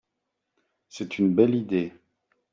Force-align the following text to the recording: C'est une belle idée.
C'est 0.89 1.19
une 1.19 1.31
belle 1.35 1.53
idée. 1.53 1.93